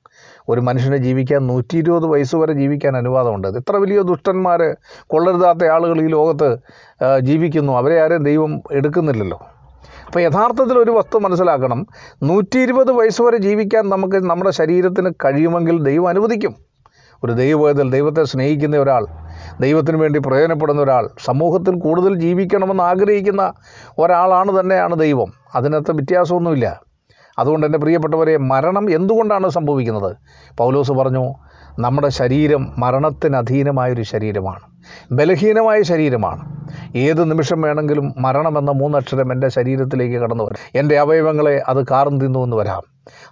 ഒരു 0.50 0.62
മനുഷ്യനെ 0.62 0.98
ജീവിക്കാൻ 0.98 1.48
നൂറ്റി 1.48 1.78
ഇരുപത് 1.78 2.06
വയസ്സ് 2.06 2.36
വരെ 2.36 2.54
ജീവിക്കാൻ 2.54 2.98
അനുവാദമുണ്ട്. 2.98 3.48
എത്ര 3.48 3.76
വലിയ 3.76 4.02
ദുഷ്ടന്മാർ 4.02 4.76
കൊള്ളരുതാത്ത 5.08 5.66
ആളുകൾ 5.66 6.02
ഈ 6.02 6.08
ലോകത്ത് 6.08 6.58
ജീവിക്കുന്നു. 7.20 7.74
അവരെ 7.74 8.04
ആരും 8.04 8.24
ദൈവം 8.24 8.62
എടുക്കുന്നില്ലല്ലോ. 8.72 9.40
അപ്പോൾ 10.14 10.24
യഥാർത്ഥത്തിൽ 10.24 10.80
ഒരു 10.80 10.92
വസ്തു 10.92 11.20
മനസ്സിലാക്കണം. 11.20 11.88
നൂറ്റി 12.24 12.60
ഇരുപത് 12.60 12.92
വയസ്സ് 12.92 13.22
വരെ 13.22 13.38
ജീവിക്കാൻ 13.38 13.90
നമുക്ക് 13.90 14.16
നമ്മുടെ 14.16 14.52
ശരീരത്തിന് 14.52 15.10
കഴിയുമെങ്കിൽ 15.26 15.84
ദൈവം 15.84 16.08
അനുവദിക്കും. 16.08 16.56
ഒരു 17.24 17.32
ദൈവവേദൽ 17.32 17.92
ദൈവത്തെ 17.92 18.24
സ്നേഹിക്കുന്ന 18.24 18.78
ഒരാൾ 18.78 19.08
ദൈവത്തിന് 19.60 19.98
വേണ്ടി 19.98 20.20
പ്രയോജനപ്പെടുന്ന 20.20 20.82
ഒരാൾ 20.82 21.10
സമൂഹത്തിൽ 21.26 21.80
കൂടുതൽ 21.80 22.20
ജീവിക്കണമെന്ന് 22.20 22.84
ആഗ്രഹിക്കുന്ന 22.84 23.54
ഒരാളാണ് 23.98 24.60
തന്നെയാണ് 24.60 25.00
ദൈവം. 25.00 25.34
അതിനകത്ത് 25.56 25.92
വ്യത്യാസമൊന്നുമില്ല. 25.92 26.82
അതുകൊണ്ട് 27.40 27.66
എന്റെ 27.66 27.80
പ്രിയപ്പെട്ടവരെ 27.80 28.38
മരണം 28.38 28.92
എന്തുകൊണ്ടാണ് 28.92 29.50
സംഭവിക്കുന്നത്? 29.50 30.16
പൗലോസ് 30.58 30.92
പറഞ്ഞു 30.92 31.34
നമ്മുടെ 31.80 32.08
ശരീരം 32.08 32.74
മരണത്തിന് 32.80 33.36
അധീനമായൊരു 33.36 34.02
ശരീരമാണ് 34.02 34.62
ബലഹീനമായ 35.12 35.82
ശരീരമാണ്. 35.82 36.63
ഏത് 36.96 37.32
നിമിഷം 37.32 37.62
വേണമെങ്കിലും 37.62 38.14
മരണമെന്ന 38.20 38.72
മൂന്നക്ഷരം 38.72 39.34
എന്റെ 39.34 39.48
ശരീരത്തിലേക്ക് 39.48 40.16
കടന്നു 40.16 40.44
വരും. 40.44 40.80
എന്റെ 40.80 41.00
അവയവങ്ങളെ 41.00 41.64
അത് 41.68 41.86
കാർന്നു 41.92 42.22
തിന്നു 42.22 42.44
എന്ന് 42.44 42.58
വരാം. 42.58 42.82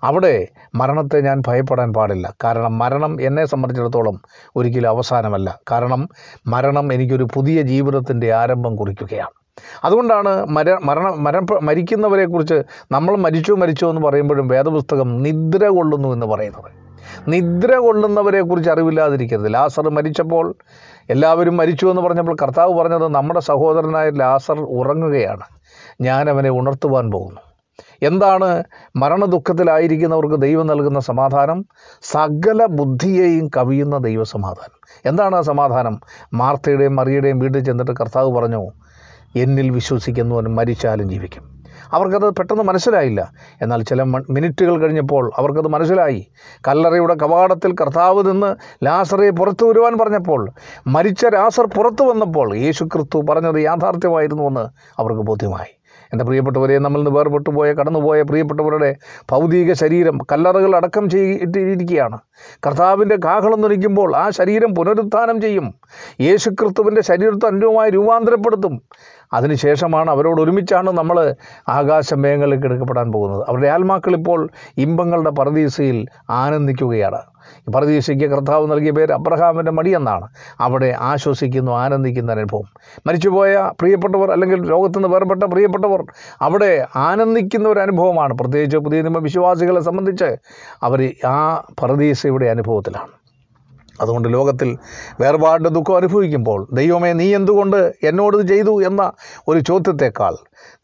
അവിടെ 0.03 0.47
മരണത്തെ 0.75 1.21
ഞാൻ 1.21 1.41
ഭയപ്പെടാൻ 1.47 1.93
പാടില്ല. 1.93 2.33
കാരണം 2.43 2.77
മരണം 2.77 3.21
എന്നെ 3.21 3.45
സംബന്ധിച്ചിടത്തോളം 3.45 4.21
ഒരിക്കലും 4.55 4.89
അവസാനമല്ല. 4.89 5.59
കാരണം 5.71 6.09
മരണം 6.47 6.93
എനിക്കൊരു 6.93 7.27
പുതിയ 7.33 7.61
ജീവിതത്തിന്റെ 7.61 8.33
ആരംഭം 8.33 8.75
കുറിക്കുകയാണ്. 8.75 9.41
അതുകൊണ്ടാണ് 9.83 10.45
മര 10.45 10.77
മരണ 10.85 11.13
മര 11.17 11.45
മരിക്കുന്നവരെക്കുറിച്ച് 11.61 12.63
നമ്മൾ 12.91 13.17
മരിച്ചു 13.17 13.53
മരിച്ചു 13.53 13.85
എന്ന് 13.85 14.01
പറയുമ്പോഴും 14.01 14.47
വേദപുസ്തകം 14.47 15.23
നിദ്ര 15.23 15.67
കൊള്ളുന്നു 15.67 16.13
എന്ന് 16.13 16.25
പറയുന്നത്. 16.25 16.71
നിദ്ര 17.27 17.75
കൊള്ളുന്നവരെക്കുറിച്ച് 17.75 18.69
അറിവില്ലാതിരിക്കരുത്. 18.69 19.53
ലാസർ 19.53 19.89
മരിച്ചപ്പോൾ 19.89 20.55
എല്ലാവരും 21.09 21.57
മരിച്ചു 21.57 21.87
എന്ന് 21.87 22.01
പറഞ്ഞപ്പോൾ 22.01 22.35
കർത്താവ് 22.41 22.73
പറഞ്ഞത് 22.73 23.07
നമ്മുടെ 23.07 23.39
സഹോദരനായ 23.39 24.09
ലാസർ 24.09 24.59
ഉറങ്ങുകയാണ്. 24.59 25.43
ഞാൻ 26.01 26.29
അവനെ 26.29 26.49
ഉണർത്തുവാൻ 26.49 27.11
പോകുന്നു. 27.11 27.41
എന്താണ് 28.03 28.63
മരണദുഃഖത്തിലായിരിക്കുന്നവർക്ക് 28.95 30.41
ദൈവം 30.41 30.67
നൽകുന്ന 30.67 30.99
സമാധാനം? 30.99 31.65
സകല 32.01 32.65
ബുദ്ധിയെയും 32.65 33.49
കവിയുന്ന 33.57 33.97
ദൈവസമാധാനം. 33.97 35.01
എന്താണ് 35.05 35.35
ആ 35.35 35.41
സമാധാനം? 35.41 36.01
മാർത്തയുടെയും 36.33 36.95
മറിയുടെയും 36.95 37.39
വീട്ടിൽ 37.39 37.63
ചെന്നിട്ട് 37.63 37.91
കർത്താവ് 37.91 38.31
പറഞ്ഞു 38.31 38.71
എന്നിൽ 39.35 39.69
വിശ്വസിക്കുന്നവൻ 39.69 40.43
മരിച്ചാലും 40.43 41.09
ജീവിക്കും. 41.09 41.50
അവർക്കത് 41.93 42.33
പെട്ടെന്ന് 42.33 42.63
മനസ്സിലായില്ല. 42.63 43.31
എന്നാൽ 43.61 43.83
ചില 43.83 44.03
മിനിറ്റുകൾ 44.03 44.77
കഴിഞ്ഞപ്പോൾ 44.79 45.31
അവർക്കത് 45.37 45.67
മനസ്സിലായി. 45.67 46.27
കല്ലറയുടെ 46.67 47.13
കവാടത്തിൽ 47.13 47.75
കർത്താവ് 47.81 48.31
നിന്ന് 48.31 48.55
ലാസറെ 48.85 49.29
പുറത്തു 49.29 49.65
വരുവാൻ 49.65 49.97
പറഞ്ഞപ്പോൾ 49.97 50.51
മരിച്ച 50.87 51.25
ലാസർ 51.25 51.65
പുറത്തു 51.65 52.03
വന്നപ്പോൾ 52.03 52.55
യേശു 52.55 52.83
ക്രിസ്തു 52.83 53.21
പറഞ്ഞത് 53.29 53.63
യാഥാർത്ഥ്യമായിരുന്നുവെന്ന് 53.63 54.65
അവർക്ക് 54.99 55.21
ബോധ്യമായി. 55.21 55.80
എന്റെ 56.13 56.25
പ്രിയപ്പെട്ടവരെ 56.25 56.79
നമ്മളിൽ 56.79 57.03
നിന്ന് 57.03 57.19
വേർപെട്ടു 57.19 57.49
പോയ 57.49 57.73
കടന്നുപോയ 57.73 58.21
പ്രിയപ്പെട്ടവരുടെ 58.21 58.95
ഭൗതിക 59.31 59.73
ശരീരം 59.73 60.17
കല്ലറകൾ 60.31 60.75
അടക്കം 60.75 61.09
ചെയ്തിരിക്കുകയാണ് 61.09 62.19
കർത്താവിന്റെ 62.67 63.17
കാഹളം 63.25 63.61
നുനിക്കുമ്പോൾ 63.61 64.15
ആ 64.15 64.29
ശരീരം 64.29 64.75
പുനരുത്ഥാനം 64.75 65.41
ചെയ്യും. 65.41 65.73
യേശു 66.21 66.49
ക്രിസ്തുവിന്റെ 66.49 67.01
ശരീരത്തെ 67.01 67.47
അന്യമായി 67.47 67.91
രൂപാന്തരപ്പെടുത്തും. 67.91 68.81
അതിനുശേഷമാണ് 69.33 70.11
അവരോട് 70.11 70.41
ഒരുമിച്ചാണ് 70.41 70.91
നമ്മൾ 70.91 71.35
ആകാശമേഘങ്ങളിലേക്ക് 71.69 72.65
എടുക്കപ്പെടാൻ 72.65 73.11
പോകുന്നത്. 73.11 73.43
അവരുടെ 73.49 73.67
ആത്മാക്കൾ 73.67 74.15
ഇപ്പോൾ 74.15 74.49
ഇമ്പങ്ങളുടെ 74.77 75.29
പറദീസയിൽ 75.29 76.05
ആനന്ദിക്കുകയാണ്. 76.29 77.30
ഈ 77.67 77.71
പരദീസയ്ക്ക് 77.71 78.25
കർത്താവ് 78.25 78.71
നൽകിയ 78.71 78.91
പേര് 78.91 79.11
അബ്രഹാമിന്റെ 79.11 79.71
മടിയെന്നാണ് 79.71 80.27
അവിടെ 80.59 80.95
ആശ്വസിക്കുന്നു 80.99 81.71
ആനന്ദിക്കുന്ന 81.71 82.31
അനുഭവം. 82.31 82.67
മരിച്ചുപോയ 83.07 83.71
പ്രിയപ്പെട്ടവർ 83.79 84.31
അല്ലെങ്കിൽ 84.31 84.59
ലോകത്തു 84.67 84.97
നിന്ന് 84.97 85.09
വേർപെട്ട 85.15 85.43
പ്രിയപ്പെട്ടവർ 85.43 86.03
അവിടെ 86.41 86.71
ആനന്ദിക്കുന്ന 86.95 87.69
ഒരു 87.69 87.79
അനുഭവമാണ്. 87.79 88.33
പ്രത്യേകിച്ച് 88.33 88.77
പുതിയ 88.77 89.01
നിയമ 89.01 89.17
വിശ്വാസികളെ 89.17 89.81
സംബന്ധിച്ച് 89.81 90.29
അവർ 90.83 91.01
ആ 91.27 91.37
പ്രതീക്ഷയുടെ 91.79 92.49
അനുഭവത്തിലാണ്. 92.49 93.11
അതുകൊണ്ട് 94.01 94.33
ലോകത്തിൽ 94.33 94.77
വേർപാടിന്റെ 95.21 95.69
ദുഃഖം 95.69 95.95
അനുഭവിക്കുമ്പോൾ 95.95 96.67
ദൈവമേ 96.73 97.13
നീ 97.13 97.35
എന്തുകൊണ്ട് 97.35 97.93
എന്നോട് 98.03 98.37
ചെയ്തു 98.47 98.81
എന്ന 98.81 99.11
ഒരു 99.47 99.59
ചോദ്യത്തേക്കാൾ 99.59 100.35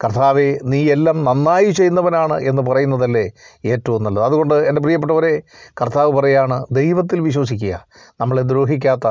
കർത്താവെ 0.04 0.58
നീ 0.64 0.90
എല്ലാം 0.92 1.24
നന്നായി 1.24 1.70
ചെയ്യുന്നവനാണ് 1.70 2.40
എന്ന് 2.40 2.62
പറയുന്നതല്ലേ 2.62 3.30
ഏറ്റവും 3.64 4.02
നല്ലത്. 4.02 4.24
അതുകൊണ്ട് 4.24 4.54
എന്റെ 4.54 4.80
പ്രിയപ്പെട്ടവരെ 4.80 5.42
കർത്താവ് 5.80 6.12
പറയാണ് 6.12 6.64
ദൈവത്തിൽ 6.72 7.20
വിശ്വസിക്കുക. 7.20 7.74
നമ്മളെ 8.20 8.42
ദ്രോഹിക്കാത്ത 8.42 9.08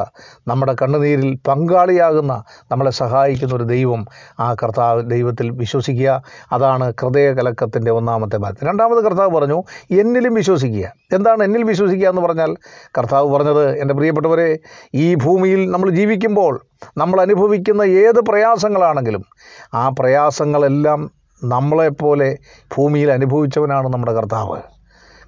നമ്മുടെ 0.47 0.75
കണ്ണുനീരിൽ 0.81 1.37
പങ്കാളിയാകുന്ന 1.47 2.43
നമ്മളെ 2.71 2.91
സഹായിക്കുന്ന 2.91 3.55
ഒരു 3.55 3.63
ദൈവം 3.63 4.05
ആ 4.39 4.53
കർത്താവ് 4.53 5.09
ദൈവത്തിൽ 5.09 5.49
വിശ്വസിക്കുക. 5.51 6.23
അതാണ് 6.51 6.93
ഹൃദയകലക്കത്തിന്റെ 7.01 7.91
ഒന്നാമത്തെ 7.91 8.37
ഭാഗം. 8.37 8.67
രണ്ടാമത് 8.67 9.03
കർത്താവ് 9.03 9.31
പറഞ്ഞു 9.31 9.63
എന്നിലും 9.91 10.33
വിശ്വസിക്കുക. 10.33 10.85
എന്താണ് 11.13 11.43
എന്നിൽ 11.43 11.63
വിശ്വസിക്കുക 11.63 12.07
എന്ന് 12.09 12.21
പറഞ്ഞാൽ 12.21 12.55
കർത്താവ് 12.97 13.29
പറഞ്ഞത് 13.35 13.77
എന്റെ 13.77 13.93
പ്രിയപ്പെട്ടവരെ 13.93 14.49
ഈ 14.93 15.15
ഭൂമിയിൽ 15.15 15.71
നമ്മൾ 15.71 15.89
ജീവിക്കുമ്പോൾ 15.89 16.53
നമ്മൾ 16.97 17.21
അനുഭവിക്കുന്ന 17.21 17.81
ഏത് 17.81 18.19
പ്രയാസങ്ങളാണെങ്കിലും 18.21 19.25
ആ 19.73 19.89
പ്രയാസങ്ങളെല്ലാം 19.89 21.11
നമ്മളെപ്പോലെ 21.43 22.37
ഭൂമിയിൽ 22.75 23.11
അനുഭവിച്ചവനാണ് 23.11 23.87
നമ്മുടെ 23.87 24.13
കർത്താവ്. 24.13 24.57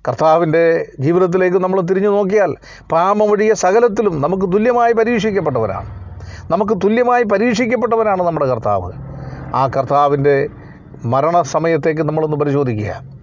കർത്താവിന്റെ 0.08 0.92
ജീവിതത്തിലേക്ക് 1.00 1.58
നമ്മൾ 1.58 1.82
തിരിഞ്ഞു 1.82 2.10
നോക്കിയാൽ 2.10 2.56
പാമ 2.92 3.24
വഴിയ 3.24 3.54
സകലത്തിലും 3.54 4.22
നമുക്ക് 4.22 4.54
തുല്യമായി 4.54 4.94
പരീക്ഷിക്കപ്പെട്ടവരാണ്. 4.94 5.90
നമുക്ക് 6.52 6.74
തുല്യമായി 6.84 7.24
പരീക്ഷിക്കപ്പെട്ടവനാണ് 7.24 8.24
നമ്മുടെ 8.24 8.46
കർത്താവ്. 8.46 8.92
ആ 9.56 9.68
കർത്താവിന്റെ 9.68 10.48
മരണസമയത്തേക്ക് 11.06 12.02
നമ്മളൊന്ന് 12.02 12.38
പരിശോധിക്കുക. 12.38 13.19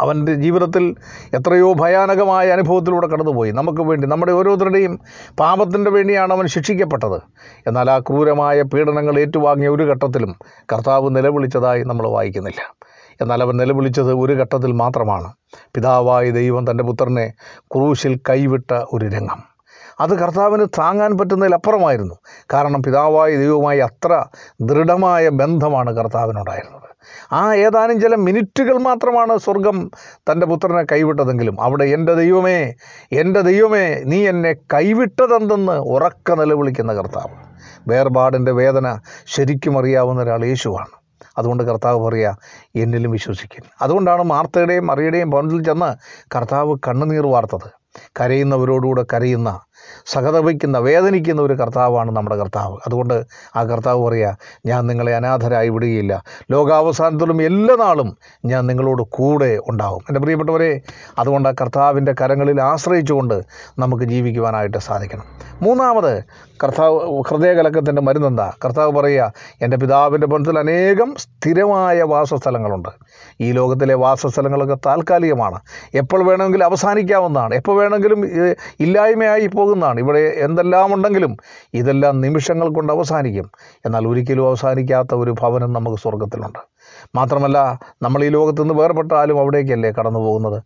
അവന്റെ 0.00 0.34
ജീവിതത്തിൽ 0.34 0.94
എത്രയോ 1.34 1.72
ഭയാനകമായ 1.72 2.50
അനുഭവത്തിലൂടെ 2.50 3.06
കടന്നുപോയി. 3.06 3.50
നമുക്ക് 3.50 3.82
വേണ്ടി 3.82 4.06
നമ്മുടെ 4.06 4.32
ഓരോരുത്തരുടെയും 4.32 5.00
പാപത്തിന്റെ 5.40 5.90
വേണ്ടിയാണ് 5.90 6.32
അവൻ 6.32 6.46
ശിക്ഷിക്കപ്പെട്ടത്. 6.46 7.22
എന്നാൽ 7.66 7.90
ആ 7.90 7.98
ക്രൂരമായ 7.98 8.62
പീഡനങ്ങൾ 8.62 9.18
ഏറ്റുവാങ്ങിയ 9.18 9.68
ഒരു 9.68 9.82
ഘട്ടത്തിലും 9.82 10.36
കർത്താവ് 10.72 11.16
നിലവിളിച്ചതായി 11.16 11.84
നമ്മൾ 11.84 12.08
വായിക്കുന്നില്ല. 12.08 12.74
എന്നാൽ 13.20 13.42
അവൻ 13.42 13.56
നിലവിളിച്ചത് 13.56 14.12
ഒരു 14.12 14.32
ഘട്ടത്തിൽ 14.32 14.72
മാത്രമാണ്. 14.72 15.32
പിതാവായ 15.74 16.30
ദൈവം 16.30 16.70
തന്റെ 16.70 16.84
പുത്രനെ 16.84 17.32
ക്രൂശിൽ 17.60 18.20
കൈവിട്ട 18.30 18.84
ഒരു 18.92 19.06
രംഗം. 19.06 19.53
അത് 20.00 20.18
കർത്താവിന് 20.18 20.66
താങ്ങാൻ 20.78 21.18
പറ്റുന്നതിലപ്പുറമായിരുന്നു. 21.18 22.14
കാരണം 22.52 22.82
പിതാവായ 22.82 23.36
ദൈവവുമായി 23.36 23.78
അത്ര 23.78 24.24
ദൃഢമായ 24.60 25.28
ബന്ധമാണ് 25.28 25.96
കർത്താവിനുണ്ടായിരുന്നത്. 25.96 26.84
ആ 27.32 27.54
ഏതാനും 27.54 28.00
ചില 28.00 28.14
മിനിറ്റുകൾ 28.14 28.78
മാത്രമാണ് 28.78 29.38
സ്വർഗം 29.38 29.90
തന്റെ 30.16 30.46
പുത്രനെ 30.46 30.82
കൈവിട്ടതെങ്കിലും 30.82 31.60
അവിടെ 31.60 31.84
എന്റെ 31.84 32.14
ദൈവമേ 32.14 32.74
എന്റെ 33.12 33.40
ദൈവമേ 33.40 34.02
നീ 34.04 34.28
എന്നെ 34.28 34.52
കൈവിട്ടതെന്തെന്ന് 34.52 35.72
ഉറക്ക 35.72 36.32
നിലവിളിക്കുന്ന 36.32 36.92
കർത്താവ്. 36.92 37.54
വേർപാടിന്റെ 37.88 38.52
വേദന 38.52 38.98
ശരിക്കും 39.26 39.78
അറിയാവുന്ന 39.78 40.22
ഒരാൾ 40.22 40.44
യേശുവാണ്. 40.44 40.86
അതുകൊണ്ട് 41.38 41.62
കർത്താവ് 41.62 42.00
പറയുക 42.00 42.38
എന്നിലും 42.76 43.10
വിശ്വസിക്കും. 43.10 43.64
അതുകൊണ്ടാണ് 43.82 44.22
മാർത്തയുടെയും 44.22 44.86
മറിയുടെയും 44.86 45.30
പൗണ്ടിൽ 45.30 45.62
ചെന്ന് 45.62 45.96
കർത്താവ് 46.36 46.76
കണ്ണുനീർ 46.88 47.26
വാർത്തത്. 47.26 47.70
കരയുന്നവരോടുകൂടെ 48.20 49.04
കരയുന്ന 49.12 49.60
സഹതപിക്കുന്ന 50.06 50.78
വേദനിക്കുന്ന 50.78 51.42
ഒരു 51.42 51.54
കർത്താവാണ് 51.54 52.12
നമ്മുടെ 52.12 52.36
കർത്താവ്. 52.36 52.76
അതുകൊണ്ട് 52.86 53.24
ആ 53.56 53.64
കർത്താവ് 53.64 54.08
പറയുക 54.08 54.36
ഞാൻ 54.66 54.86
നിങ്ങളെ 54.86 55.16
അനാഥരായി 55.16 55.68
വിടുകയില്ല. 55.68 56.22
ലോകാവസാനത്തിലും 56.50 57.42
എല്ലാ 57.42 57.76
നാളും 57.76 58.16
ഞാൻ 58.44 58.66
നിങ്ങളോട് 58.66 59.02
കൂടെ 59.02 59.60
ഉണ്ടാവും. 59.68 60.00
എന്റെ 60.08 60.20
പ്രിയപ്പെട്ടവരെ 60.20 60.80
അതുകൊണ്ട് 61.18 61.48
ആ 61.48 61.52
കർത്താവിന്റെ 61.52 62.14
കരങ്ങളിൽ 62.20 62.60
ആശ്രയിച്ചുകൊണ്ട് 62.60 63.42
നമുക്ക് 63.78 64.04
ജീവിക്കുവാനായിട്ട് 64.04 64.78
സാധിക്കണം. 64.78 65.24
മൂന്നാമത് 65.62 66.24
കർത്താവ് 66.64 67.22
ഹൃദയകലക്കത്തിന്റെ 67.28 68.02
മരുന്നെന്താ? 68.02 68.52
കർത്താവ് 68.64 68.92
പറയുക 68.92 69.32
എന്റെ 69.62 69.76
പിതാവിന്റെ 69.76 70.26
ബന്ധത്തിൽ 70.26 70.58
അനേകം 70.58 71.14
സ്ഥിരമായ 71.18 72.02
വാസസ്ഥലങ്ങളുണ്ട്. 72.02 72.88
ഈ 73.40 73.52
ലോകത്തിലെ 73.52 73.94
വാസസ്ഥലങ്ങളൊക്കെ 73.94 74.76
താൽക്കാലികമാണ്. 74.86 75.60
എപ്പോൾ 75.94 76.24
വേണമെങ്കിലും 76.24 76.64
അവസാനിക്കാവുന്നതാണ്. 76.64 77.54
എപ്പോൾ 77.54 77.76
വേണമെങ്കിലും 77.76 78.26
ഇല്ലായ്മയായി 78.80 78.94
ഇല്ലായ്മയായി 79.40 79.40
പോകുന്നതാണ്. 79.74 80.00
ഇവിടെ 80.04 80.22
എന്തെല്ലാം 80.46 80.94
ഉണ്ടെങ്കിലും 80.94 81.32
ഇതെല്ലാം 81.74 82.14
നിമിഷങ്ങൾ 82.20 82.68
കൊണ്ട് 82.74 82.92
അവസാനിക്കും. 82.92 83.46
എന്നാൽ 83.86 84.04
ഒരിക്കലും 84.12 84.46
അവസാനിക്കാത്ത 84.50 85.14
ഒരു 85.14 85.34
ഭവനം 85.42 85.72
നമുക്ക് 85.78 85.98
സ്വർഗത്തിലുണ്ട് 86.04 86.60
മാത്രമല്ല 87.16 87.58
നമ്മൾ 88.02 88.24
ഈ 88.24 88.28
ലോകത്ത് 88.28 88.62
നിന്ന് 88.62 88.74
വേർപെട്ടാലും 88.74 89.40
അവിടേക്കല്ലേ 89.40 89.90
കടന്നു 89.90 90.20
പോകുന്നത്? 90.20 90.62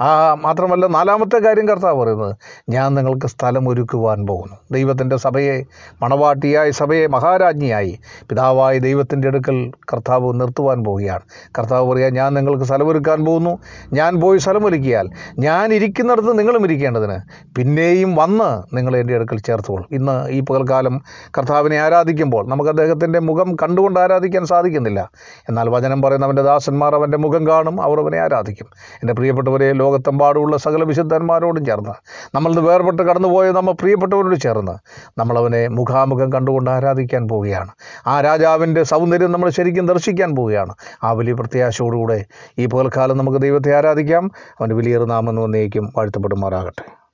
ആ 0.00 0.34
മാത്രമല്ല 0.34 0.86
നാലാമത്തെ 0.86 1.38
കാര്യം 1.38 1.68
കർത്താവ് 1.68 1.98
പറയുന്നത് 1.98 2.36
ഞാൻ 2.68 2.94
നിങ്ങൾക്ക് 2.94 3.26
സ്ഥലം 3.26 3.68
ഒരുക്കുവാൻ 3.68 4.26
പോകുന്നു. 4.26 4.56
ദൈവത്തിന്റെ 4.72 5.16
സഭയെ 5.16 5.64
മണവാട്ടിയായി 6.02 6.70
സഭയെ 6.70 7.06
മഹാരാജ്ഞിയായി 7.06 7.98
പിതാവായ 8.30 8.78
ദൈവത്തിന്റെ 8.78 9.28
അടുക്കൽ 9.28 9.72
കർത്താവ് 9.92 10.40
നിർത്തുവാൻ 10.40 10.84
പോവുകയാണ്. 10.84 11.20
കർത്താവ് 11.58 11.92
പറയുക 11.92 12.08
ഞാൻ 12.10 12.34
നിങ്ങൾക്ക് 12.34 12.64
സ്ഥലമൊരുക്കാൻ 12.64 13.24
പോകുന്നു. 13.24 13.58
ഞാൻ 13.92 14.20
പോയി 14.20 14.38
സ്ഥലമൊരുക്കിയാൽ 14.38 15.10
ഞാൻ 15.38 15.72
ഇരിക്കുന്നിടത്ത് 15.72 16.38
നിങ്ങളും 16.38 16.64
ഇരിക്കേണ്ടതിന്. 16.64 17.18
പിന്നെയും 17.56 18.16
വന്ന് 18.16 18.76
നിങ്ങൾ 18.76 18.96
എന്റെ 18.96 19.14
അടുക്കൽ 19.14 19.38
ചേർത്തുകൊള്ളും 19.38 19.88
ഇന്ന് 19.92 20.28
ഈ 20.30 20.40
പകൽക്കാലം 20.40 21.00
കർത്താവിനെ 21.38 21.78
ആരാധിക്കുമ്പോൾ 21.78 22.48
നമുക്ക് 22.48 22.70
അദ്ദേഹത്തിന്റെ 22.70 23.18
മുഖം 23.18 23.54
കണ്ടുകൊണ്ട് 23.54 24.00
ആരാധിക്കാൻ 24.00 24.46
സാധിക്കുന്നില്ല. 24.46 25.10
എന്നാൽ 25.48 25.68
വചനം 25.78 26.02
പറയുന്ന 26.02 26.26
അവന്റെ 26.26 26.42
ദാസന്മാർ 26.42 26.94
അവന്റെ 26.94 27.18
മുഖം 27.18 27.46
കാണും 27.46 27.82
അവർ 27.82 28.00
അവനെ 28.00 28.18
ആരാധിക്കും. 28.18 28.68
എന്റെ 28.94 29.12
പ്രിയപ്പെട്ടവരെ 29.12 29.72
ലോകത്തെമ്പാടുമുള്ള 29.72 30.56
സകല 30.56 30.84
വിശുദ്ധന്മാരോടും 30.84 31.64
ചേർന്ന്. 31.64 31.94
നമ്മൾ 32.34 32.60
വേർപെട്ട് 32.60 33.02
കടന്നുപോയ 33.02 33.50
നമ്മൾ 33.50 33.72
പ്രിയപ്പെട്ടവരോട് 33.72 34.36
ചേർന്ന് 34.36 34.76
നമ്മളവനെ 35.18 35.68
മുഖാമുഖം 35.68 36.32
കണ്ടുകൊണ്ട് 36.32 36.70
ആരാധിക്കാൻ 36.70 37.28
പോവുകയാണ്. 37.28 37.70
ആ 38.06 38.20
രാജാവിന്റെ 38.20 38.82
സൗന്ദര്യം 38.82 39.32
നമ്മൾ 39.32 39.50
ശരിക്കും 39.50 39.86
ദർശിക്കാൻ 39.86 40.36
പോവുകയാണ്. 40.36 40.74
ആ 41.04 41.12
വലിയ 41.12 41.34
പ്രത്യാശയോടുകൂടെ 41.34 42.24
ഈ 42.58 42.66
പകൽക്കാലം 42.66 43.18
നമുക്ക് 43.18 43.38
ദൈവത്തെ 43.38 43.76
ആരാധിക്കാം. 43.76 44.30
അവന്റെ 44.60 44.74
വലിയ 44.74 44.98
നാമെന്ന് 44.98 45.42
വന്നേക്കും 45.42 45.92
വാഴ്ത്തപ്പെടുമാറാകട്ടെ. 45.96 47.07